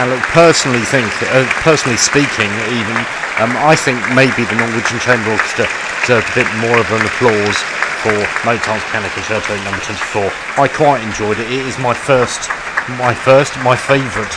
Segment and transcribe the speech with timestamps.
[0.00, 2.96] Now, look, personally, think, uh, personally speaking, even
[3.36, 5.68] um, I think maybe the Norwegian Chamber Orchestra
[6.00, 7.60] deserved a bit more of an applause
[8.00, 8.16] for
[8.48, 10.32] Mozart's Piano Concerto Number 24.
[10.56, 11.52] I quite enjoyed it.
[11.52, 12.48] It is my first,
[12.96, 14.32] my first, my favourite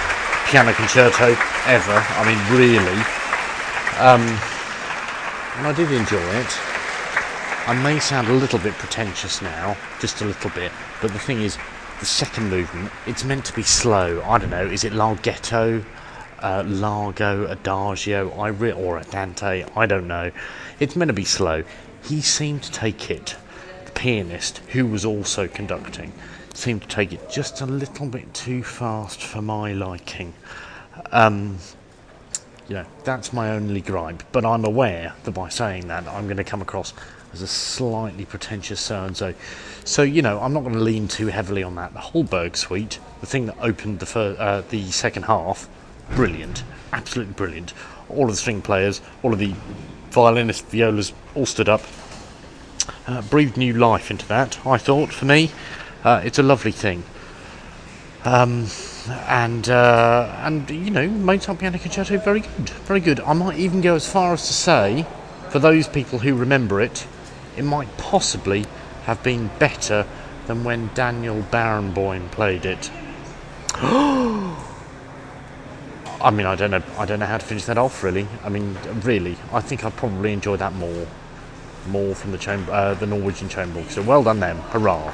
[0.52, 1.32] piano concerto
[1.72, 1.96] ever.
[1.96, 3.00] I mean, really.
[4.04, 4.28] Um,
[5.64, 6.52] and I did enjoy it.
[7.72, 11.40] I may sound a little bit pretentious now, just a little bit, but the thing
[11.40, 11.56] is,
[12.04, 14.22] the second movement, it's meant to be slow.
[14.24, 15.86] I don't know, is it larghetto,
[16.40, 19.64] uh, largo, adagio, I re- or andante?
[19.74, 20.30] I don't know.
[20.82, 21.64] It's meant to be slow.
[22.04, 23.38] He seemed to take it,
[23.86, 26.12] the pianist, who was also conducting,
[26.54, 30.34] seemed to take it just a little bit too fast for my liking.
[31.14, 31.58] Um,
[32.68, 34.24] you know, that's my only gripe.
[34.34, 36.94] But I'm aware that by saying that, I'm going to come across
[37.34, 39.34] as a slightly pretentious so and so.
[39.84, 41.94] So, you know, I'm not going to lean too heavily on that.
[41.94, 45.68] The Holberg suite, the thing that opened the, fir- uh, the second half,
[46.16, 46.64] brilliant.
[46.94, 47.74] Absolutely brilliant.
[48.08, 49.54] All of the string players, all of the
[50.12, 51.82] violinists, violas, all stood up.
[53.08, 55.52] Uh, breathed new life into that, I thought, for me.
[56.04, 57.04] Uh, it's a lovely thing.
[58.24, 58.68] Um,
[59.28, 63.20] and uh, and you know, Mozart Piano Concerto, very good, very good.
[63.20, 65.06] I might even go as far as to say,
[65.50, 67.06] for those people who remember it,
[67.58, 68.66] it might possibly
[69.06, 70.06] have been better
[70.48, 72.92] than when Daniel Barenboim played it.
[76.22, 76.84] I mean, I don't know.
[76.98, 78.02] I don't know how to finish that off.
[78.04, 81.06] Really, I mean, really, I think I probably enjoy that more,
[81.88, 83.84] more from the chamber, uh, the Norwegian chamber.
[83.90, 85.14] So well done them, hurrah!